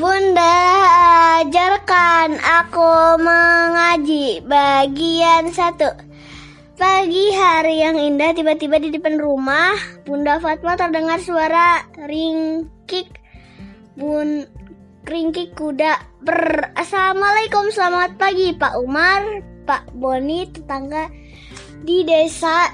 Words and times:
Bunda 0.00 0.56
ajarkan 1.44 2.40
aku 2.40 3.20
mengaji 3.20 4.40
bagian 4.48 5.52
satu. 5.52 5.92
Pagi 6.80 7.28
hari 7.36 7.84
yang 7.84 8.00
indah 8.00 8.32
tiba-tiba 8.32 8.80
di 8.80 8.96
depan 8.96 9.20
rumah 9.20 9.76
Bunda 10.08 10.40
Fatma 10.40 10.80
terdengar 10.80 11.20
suara 11.20 11.84
ringkik 12.00 13.12
bun 14.00 14.48
ringkik 15.04 15.52
kuda 15.52 16.00
ber. 16.24 16.72
Assalamualaikum 16.80 17.68
selamat 17.68 18.16
pagi 18.16 18.56
Pak 18.56 18.80
Umar 18.80 19.44
Pak 19.68 19.92
Boni 19.92 20.48
tetangga 20.48 21.12
di 21.84 22.08
desa 22.08 22.72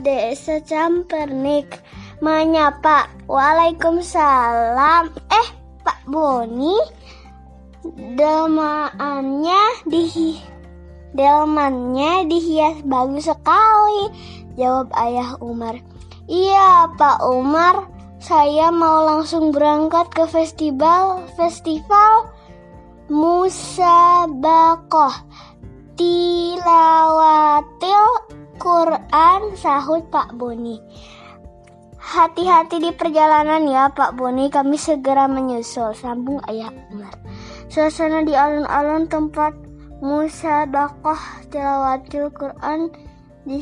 desa 0.00 0.56
Campernik. 0.64 1.68
Menyapa 2.24 3.12
Waalaikumsalam 3.28 5.23
Boni 6.04 6.76
delmaannya 8.16 9.88
di 9.88 10.36
delmannya 11.14 12.26
dihias 12.28 12.84
bagus 12.84 13.28
sekali 13.28 14.08
jawab 14.56 14.92
ayah 14.98 15.36
Umar. 15.40 15.80
Iya 16.24 16.88
Pak 16.96 17.20
Umar 17.28 17.88
saya 18.24 18.72
mau 18.72 19.04
langsung 19.04 19.52
berangkat 19.52 20.08
ke 20.08 20.24
festival 20.24 21.28
festival 21.36 22.32
Musabakoh 23.12 24.32
Tilawatil 26.00 26.72
Quran 28.56 29.52
sahut 29.60 30.08
Pak 30.08 30.32
Boni 30.40 30.80
Hati-hati 32.04 32.84
di 32.84 32.92
perjalanan 32.92 33.64
ya 33.64 33.88
Pak 33.88 34.20
Boni, 34.20 34.52
kami 34.52 34.76
segera 34.76 35.24
menyusul, 35.24 35.96
sambung 35.96 36.36
ayah 36.52 36.68
Umar. 36.92 37.16
Suasana 37.72 38.20
di 38.20 38.36
alun-alun 38.36 39.08
tempat 39.08 39.56
musabakoh 40.04 41.16
tilawatil 41.48 42.28
Quran 42.36 42.92
di 43.48 43.56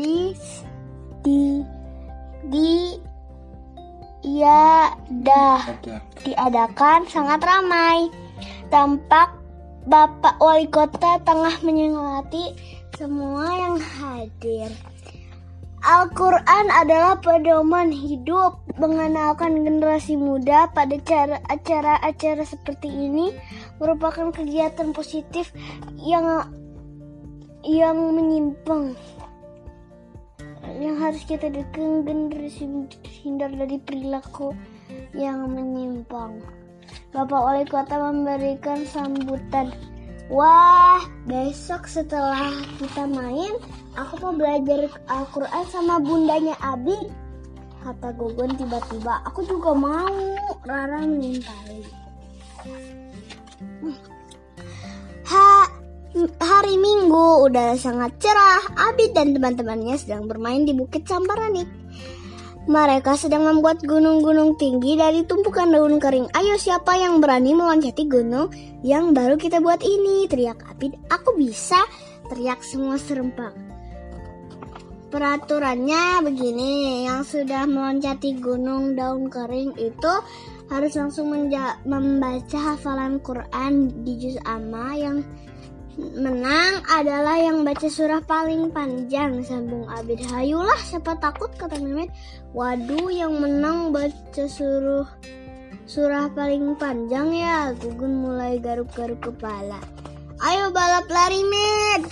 di 0.00 0.32
di 1.20 1.60
di 2.48 2.72
ya 4.24 4.88
dah 5.20 5.60
diadakan 6.24 7.04
sangat 7.04 7.44
ramai. 7.44 8.08
Tampak 8.72 9.36
Bapak 9.84 10.40
Wali 10.40 10.68
Kota 10.72 11.20
tengah 11.20 11.60
menyemangati 11.60 12.52
semua 12.96 13.44
yang 13.56 13.76
hadir. 13.76 14.72
Al-Quran 15.82 16.66
adalah 16.74 17.18
pedoman 17.22 17.94
hidup. 17.94 18.58
Mengenalkan 18.78 19.66
generasi 19.66 20.14
muda 20.14 20.70
pada 20.70 20.94
cara 21.02 21.42
acara-acara 21.50 22.46
seperti 22.46 22.86
ini 22.86 23.34
merupakan 23.82 24.30
kegiatan 24.30 24.94
positif 24.94 25.50
yang 25.98 26.46
yang 27.66 27.98
menyimpang 28.14 28.94
yang 30.78 30.94
harus 31.02 31.26
kita 31.26 31.50
dukung. 31.50 32.06
Generasi 32.06 32.64
hindar 33.22 33.50
dari 33.50 33.82
perilaku 33.82 34.54
yang 35.14 35.50
menyimpang. 35.50 36.38
Bapak 37.10 37.40
Wali 37.40 37.64
Kota 37.66 37.98
memberikan 37.98 38.86
sambutan 38.86 39.74
Wah, 40.28 41.00
besok 41.24 41.88
setelah 41.88 42.52
kita 42.76 43.08
main, 43.08 43.56
aku 43.96 44.20
mau 44.20 44.36
belajar 44.36 44.92
Al-Quran 45.08 45.64
sama 45.72 45.96
bundanya 46.04 46.52
Abi. 46.60 47.08
Kata 47.80 48.12
Gogon 48.12 48.52
tiba-tiba, 48.60 49.24
aku 49.24 49.48
juga 49.48 49.72
mau. 49.72 50.20
Rara 50.68 51.00
menyintai. 51.00 51.80
Ha, 55.32 55.48
hari 56.44 56.76
Minggu 56.76 57.48
udah 57.48 57.80
sangat 57.80 58.12
cerah. 58.20 58.60
Abi 58.76 59.08
dan 59.16 59.32
teman-temannya 59.32 59.96
sedang 59.96 60.28
bermain 60.28 60.68
di 60.68 60.76
Bukit 60.76 61.08
Samparanik. 61.08 61.87
Mereka 62.68 63.16
sedang 63.16 63.48
membuat 63.48 63.80
gunung-gunung 63.80 64.60
tinggi 64.60 64.92
dari 64.92 65.24
tumpukan 65.24 65.72
daun 65.72 65.96
kering. 65.96 66.28
Ayo 66.36 66.60
siapa 66.60 67.00
yang 67.00 67.16
berani 67.16 67.56
meloncati 67.56 68.04
gunung 68.04 68.52
yang 68.84 69.16
baru 69.16 69.40
kita 69.40 69.64
buat 69.64 69.80
ini? 69.80 70.28
Teriak 70.28 70.68
Apid. 70.68 71.00
Aku 71.08 71.32
bisa, 71.40 71.80
teriak 72.28 72.60
semua 72.60 73.00
serempak. 73.00 73.56
Peraturannya 75.08 76.20
begini, 76.20 77.08
yang 77.08 77.24
sudah 77.24 77.64
meloncati 77.64 78.36
gunung 78.36 78.92
daun 78.92 79.32
kering 79.32 79.72
itu 79.80 80.12
harus 80.68 80.92
langsung 80.92 81.32
membaca 81.88 82.58
hafalan 82.60 83.16
Quran 83.24 84.04
di 84.04 84.12
juz 84.20 84.36
amma 84.44 84.92
yang 84.92 85.24
menang 85.98 86.78
adalah 86.86 87.42
yang 87.42 87.66
baca 87.66 87.90
surah 87.90 88.22
paling 88.22 88.70
panjang 88.70 89.42
sambung 89.42 89.82
Abid. 89.90 90.22
Hayulah 90.30 90.78
siapa 90.86 91.18
takut? 91.18 91.50
Kata 91.58 91.82
Mehmet. 91.82 92.14
Waduh 92.54 93.10
yang 93.10 93.42
menang 93.42 93.90
baca 93.90 94.44
surah 94.46 95.10
surah 95.90 96.30
paling 96.38 96.78
panjang 96.78 97.34
ya. 97.34 97.74
Gugun 97.74 98.22
mulai 98.22 98.62
garuk-garuk 98.62 99.18
kepala. 99.18 99.82
Ayo 100.38 100.70
balap 100.70 101.10
lari 101.10 101.42
Met 101.42 102.02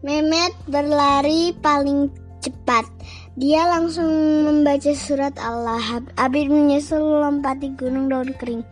Mehmet 0.00 0.56
berlari 0.64 1.52
paling 1.60 2.08
cepat. 2.40 2.88
Dia 3.36 3.68
langsung 3.68 4.08
membaca 4.44 4.92
surat 4.92 5.32
Allah 5.40 6.04
Abid 6.20 6.52
menyusul 6.52 7.00
lompati 7.20 7.72
gunung 7.76 8.12
daun 8.12 8.32
kering 8.36 8.64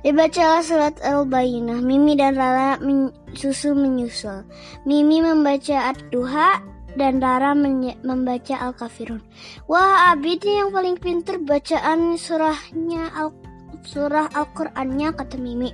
Dibacalah 0.00 0.64
surat 0.64 0.96
Al-Bayyinah. 1.04 1.84
Mimi 1.84 2.16
dan 2.16 2.32
Rara 2.32 2.80
men 2.80 3.12
susu 3.36 3.76
menyusul. 3.76 4.48
Mimi 4.88 5.20
membaca 5.20 5.92
Ad-Duha 5.92 6.60
dan 6.96 7.20
Rara 7.20 7.52
membaca 7.52 8.54
Al-Kafirun. 8.56 9.20
Wah, 9.68 10.16
Abid 10.16 10.40
yang 10.42 10.72
paling 10.72 10.96
pinter 10.96 11.36
bacaan 11.36 12.16
surahnya 12.16 13.12
Al 13.12 13.30
surah 13.84 14.32
Al-Qur'annya 14.32 15.12
kata 15.16 15.36
Mimi. 15.36 15.72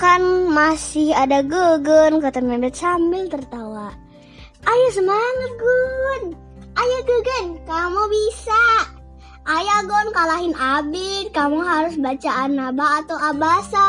Kan 0.00 0.48
masih 0.48 1.12
ada 1.12 1.44
Gugun 1.44 2.24
kata 2.24 2.40
Mehmet 2.40 2.72
sambil 2.72 3.28
tertawa. 3.28 3.92
Ayo 4.64 4.88
semangat 4.96 5.52
Gun. 5.60 6.24
Ayo 6.72 6.98
Gugun, 7.04 7.46
kamu 7.68 8.02
bisa. 8.08 8.60
Ayah 9.48 9.80
Gon 9.88 10.08
kalahin 10.12 10.54
Abid, 10.56 11.32
kamu 11.32 11.64
harus 11.64 11.96
baca 11.96 12.30
Anaba 12.44 13.00
atau 13.00 13.16
Abasa. 13.16 13.88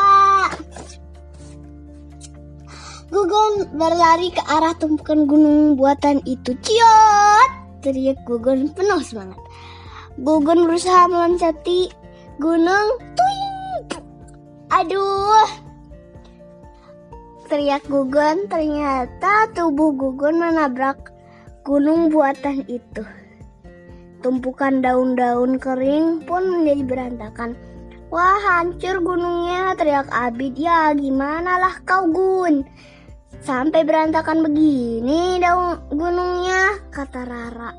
Gugon 3.12 3.68
berlari 3.76 4.32
ke 4.32 4.40
arah 4.48 4.72
tumpukan 4.80 5.28
gunung 5.28 5.76
buatan 5.76 6.24
itu. 6.24 6.56
Ciot! 6.64 7.48
Teriak 7.84 8.24
Gugon 8.24 8.72
penuh 8.72 9.04
semangat. 9.04 9.36
Gugon 10.16 10.64
berusaha 10.64 11.04
meloncati 11.12 11.92
gunung. 12.40 12.88
Tuing! 13.12 14.00
Aduh! 14.72 15.44
Teriak 17.52 17.84
Gugon, 17.84 18.48
ternyata 18.48 19.52
tubuh 19.52 19.92
Gugon 19.92 20.40
menabrak 20.40 21.12
gunung 21.68 22.08
buatan 22.08 22.64
itu. 22.64 23.04
Tumpukan 24.22 24.86
daun-daun 24.86 25.58
kering 25.58 26.22
pun 26.22 26.62
menjadi 26.62 26.82
berantakan. 26.86 27.58
Wah 28.06 28.38
hancur 28.38 29.02
gunungnya 29.02 29.74
teriak 29.74 30.06
Abid 30.14 30.54
ya 30.54 30.94
gimana 30.94 31.58
lah 31.58 31.82
kau 31.82 32.06
Gun? 32.06 32.62
Sampai 33.42 33.82
berantakan 33.82 34.46
begini 34.46 35.42
daun 35.42 35.82
gunungnya 35.90 36.78
kata 36.94 37.26
Rara. 37.26 37.74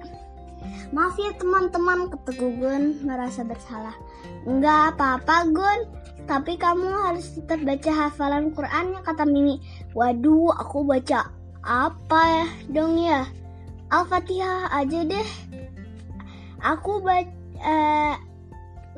Maaf 0.92 1.16
ya 1.16 1.32
teman-teman 1.40 2.12
kata 2.12 2.36
Gugun 2.36 3.00
merasa 3.08 3.48
bersalah. 3.48 3.96
Enggak 4.44 5.00
apa-apa 5.00 5.48
Gun 5.48 5.80
Tapi 6.28 6.56
kamu 6.56 6.88
harus 7.08 7.36
tetap 7.36 7.64
baca 7.64 7.92
hafalan 7.92 8.52
Qurannya 8.52 9.00
kata 9.04 9.24
Mimi. 9.24 9.64
Waduh 9.96 10.52
aku 10.60 10.84
baca 10.84 11.32
apa 11.64 12.22
ya 12.28 12.48
dong 12.68 13.00
ya? 13.00 13.28
Al-Fatihah 13.92 14.72
aja 14.74 15.06
deh 15.06 15.28
Aku 16.64 17.04
baca 17.04 17.28
uh, 17.60 18.16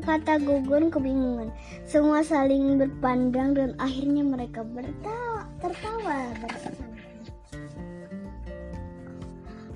kata 0.05 0.37
Gugun 0.37 0.93
kebingungan. 0.93 1.49
Semua 1.89 2.21
saling 2.21 2.77
berpandang 2.77 3.57
dan 3.57 3.73
akhirnya 3.81 4.21
mereka 4.21 4.61
bertawa, 4.61 5.49
tertawa 5.57 6.29
bersama. 6.45 6.85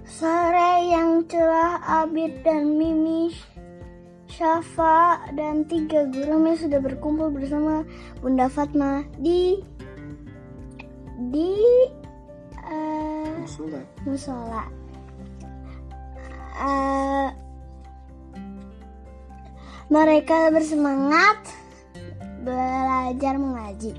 Sore 0.05 0.73
yang 0.91 1.23
cerah 1.31 1.79
Abid 2.03 2.43
dan 2.45 2.75
Mimi 2.75 3.31
Syafa 4.29 5.25
dan 5.33 5.65
tiga 5.65 6.05
guru 6.11 6.53
sudah 6.59 6.77
berkumpul 6.83 7.33
bersama 7.33 7.87
Bunda 8.21 8.51
Fatma 8.51 9.01
di 9.17 9.63
di 11.33 11.55
uh, 12.67 13.31
musola. 13.41 13.81
musola. 14.05 14.63
Uh, 16.59 17.31
Mereka 19.89 20.53
bersemangat 20.53 21.49
belajar 22.45 23.41
mengaji. 23.41 23.97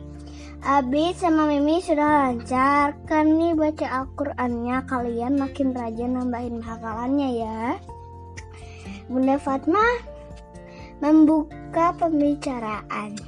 Abi 0.63 1.11
sama 1.19 1.51
Mimi 1.51 1.83
sudah 1.83 2.31
lancar 2.31 2.95
kan 3.11 3.27
nih 3.35 3.59
baca 3.59 4.07
Al-Qur'annya 4.07 4.87
kalian 4.87 5.35
makin 5.41 5.75
rajin 5.75 6.15
nambahin 6.15 6.63
hafalannya 6.63 7.43
ya. 7.43 7.61
Bunda 9.11 9.35
Fatma 9.43 9.83
membuka 11.03 11.91
pembicaraan. 11.99 13.19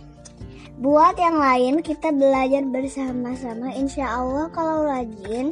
Buat 0.79 1.19
yang 1.19 1.43
lain 1.43 1.75
kita 1.82 2.14
belajar 2.14 2.62
bersama-sama 2.69 3.75
insya 3.75 4.06
Allah 4.23 4.47
kalau 4.55 4.87
rajin 4.87 5.50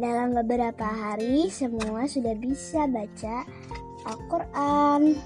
dalam 0.00 0.32
beberapa 0.32 0.88
hari 0.88 1.52
semua 1.52 2.08
sudah 2.08 2.32
bisa 2.40 2.88
baca 2.88 3.44
Al-Quran. 4.08 5.20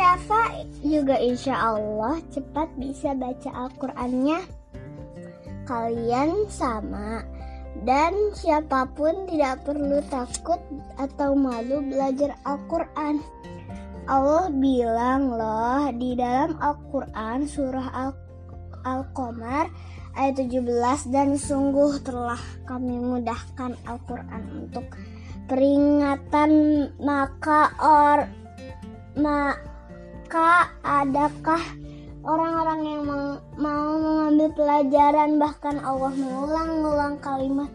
Syafa 0.00 0.64
juga 0.80 1.20
insya 1.20 1.76
Allah 1.76 2.24
cepat 2.32 2.72
bisa 2.80 3.12
baca 3.12 3.52
Al-Qurannya. 3.52 4.40
Kalian 5.68 6.48
sama 6.48 7.20
dan 7.84 8.16
siapa 8.32 8.88
pun 8.96 9.28
tidak 9.28 9.60
perlu 9.68 10.00
takut 10.08 10.56
atau 10.96 11.36
malu 11.36 11.84
belajar 11.84 12.32
Al-Quran. 12.48 13.20
Allah 14.08 14.48
bilang 14.48 15.36
loh 15.36 15.92
di 15.92 16.16
dalam 16.16 16.56
Al-Quran 16.56 17.44
surah 17.44 18.08
Al-Qamar 18.88 19.68
ayat 20.16 20.48
17 20.48 21.12
dan 21.12 21.36
sungguh 21.36 22.00
telah 22.00 22.40
kami 22.64 22.96
mudahkan 23.04 23.76
Al-Quran 23.84 24.64
untuk 24.64 24.96
peringatan 25.44 26.52
maka 27.04 27.68
or 27.76 28.24
ma 29.20 29.68
maka 30.30 30.70
adakah 30.86 31.58
orang-orang 32.22 32.86
yang 32.86 33.02
mau 33.58 33.98
mengambil 33.98 34.54
pelajaran? 34.54 35.42
Bahkan 35.42 35.82
Allah 35.82 36.14
mengulang-ulang 36.14 37.18
kalimat 37.18 37.66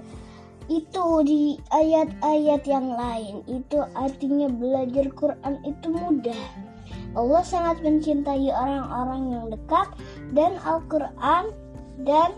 itu 0.72 1.04
di 1.28 1.60
ayat-ayat 1.76 2.64
yang 2.64 2.96
lain. 2.96 3.44
Itu 3.44 3.84
artinya 3.92 4.48
belajar 4.48 5.04
Quran 5.12 5.68
itu 5.68 5.88
mudah. 5.92 6.44
Allah 7.20 7.44
sangat 7.44 7.84
mencintai 7.84 8.48
orang-orang 8.48 9.36
yang 9.36 9.46
dekat 9.52 9.92
dan 10.32 10.56
Al-Quran 10.64 11.52
dan 12.08 12.32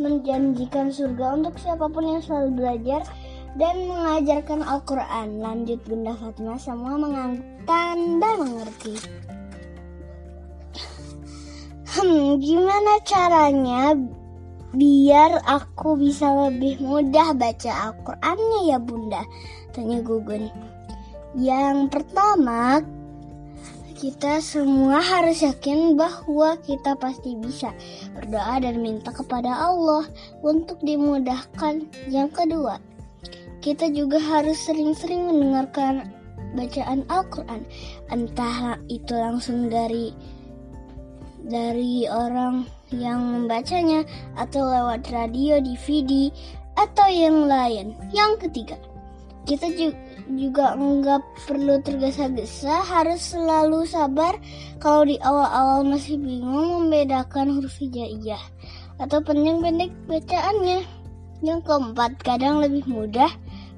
menjanjikan 0.00 0.88
surga 0.88 1.36
untuk 1.36 1.60
siapa 1.60 1.84
pun 1.92 2.16
yang 2.16 2.24
selalu 2.24 2.64
belajar 2.64 3.04
dan 3.54 3.86
mengajarkan 3.86 4.62
Al-Quran. 4.62 5.38
Lanjut 5.42 5.80
Bunda 5.86 6.14
Fatma 6.18 6.58
semua 6.58 6.94
menganggap 6.98 7.46
tanda 7.64 8.30
mengerti. 8.38 8.94
Hmm, 11.94 12.42
gimana 12.42 12.98
caranya 13.06 13.94
biar 14.74 15.38
aku 15.46 15.94
bisa 15.94 16.26
lebih 16.50 16.82
mudah 16.82 17.30
baca 17.38 17.72
Al-Qur'annya 17.90 18.74
ya 18.74 18.78
Bunda? 18.82 19.22
Tanya 19.70 20.02
Gugun. 20.02 20.50
Yang 21.38 21.94
pertama, 21.94 22.82
kita 23.94 24.42
semua 24.42 24.98
harus 24.98 25.42
yakin 25.46 25.94
bahwa 25.94 26.58
kita 26.66 26.98
pasti 26.98 27.38
bisa 27.38 27.70
berdoa 28.14 28.58
dan 28.58 28.82
minta 28.82 29.14
kepada 29.14 29.54
Allah 29.54 30.02
untuk 30.42 30.82
dimudahkan. 30.82 31.86
Yang 32.10 32.30
kedua, 32.34 32.82
kita 33.64 33.88
juga 33.88 34.20
harus 34.20 34.60
sering-sering 34.60 35.24
mendengarkan 35.24 36.12
bacaan 36.52 37.00
Al-Quran, 37.08 37.64
entah 38.12 38.76
itu 38.92 39.16
langsung 39.16 39.72
dari 39.72 40.12
dari 41.48 42.04
orang 42.04 42.68
yang 42.92 43.24
membacanya 43.24 44.04
atau 44.36 44.68
lewat 44.68 45.08
radio, 45.08 45.64
DVD, 45.64 46.28
atau 46.76 47.08
yang 47.08 47.48
lain. 47.48 47.96
Yang 48.12 48.48
ketiga, 48.48 48.76
kita 49.48 49.72
juga 50.28 50.76
enggak 50.76 51.24
perlu 51.48 51.80
tergesa-gesa, 51.80 52.84
harus 52.84 53.32
selalu 53.32 53.88
sabar 53.88 54.36
kalau 54.76 55.08
di 55.08 55.16
awal-awal 55.24 55.88
masih 55.88 56.20
bingung 56.20 56.84
membedakan 56.84 57.56
huruf 57.56 57.80
hijaiyah 57.80 58.40
atau 59.00 59.24
panjang 59.24 59.64
pendek 59.64 59.92
bacaannya. 60.04 60.84
Yang 61.44 61.60
keempat, 61.68 62.24
kadang 62.24 62.64
lebih 62.64 62.88
mudah 62.88 63.28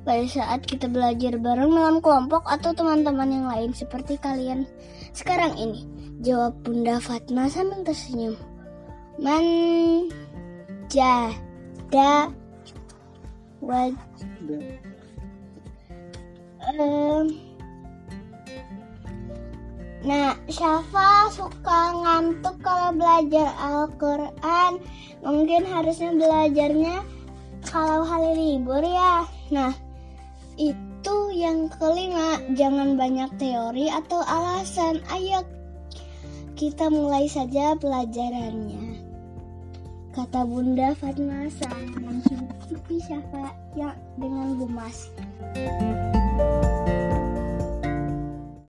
pada 0.07 0.23
saat 0.31 0.63
kita 0.63 0.87
belajar 0.87 1.35
bareng 1.35 1.75
dalam 1.75 1.99
kelompok 1.99 2.47
atau 2.47 2.71
teman-teman 2.71 3.27
yang 3.27 3.47
lain 3.51 3.71
seperti 3.75 4.15
kalian 4.23 4.63
sekarang 5.11 5.59
ini. 5.59 5.83
Jawab 6.23 6.63
Bunda 6.63 7.03
Fatma 7.03 7.51
sambil 7.51 7.83
tersenyum. 7.83 8.39
Man 9.19 9.45
jada 10.87 12.31
waj 13.59 13.93
um, 16.79 17.27
Nah, 20.07 20.39
Syafa 20.47 21.35
suka 21.35 21.81
ngantuk 21.99 22.63
kalau 22.63 22.95
belajar 22.95 23.51
Al-Quran. 23.59 24.79
Mungkin 25.19 25.67
harusnya 25.67 26.15
belajarnya 26.15 27.03
kalau 27.67 28.07
hari 28.07 28.39
libur 28.39 28.87
ya. 28.87 29.27
Nah, 29.51 29.75
itu 30.57 31.17
yang 31.37 31.69
kelima, 31.77 32.41
jangan 32.57 32.97
banyak 32.97 33.31
teori 33.37 33.93
atau 33.93 34.25
alasan. 34.25 35.05
Ayo 35.13 35.45
kita 36.57 36.89
mulai 36.89 37.29
saja 37.29 37.77
pelajarannya. 37.77 39.05
Kata 40.17 40.49
Bunda 40.49 40.97
Fatma 40.97 41.53
sambil 41.53 42.01
mencuci 42.01 42.97
Syafa 43.05 43.53
yang 43.77 43.93
dengan 44.17 44.57
gemas. 44.57 45.13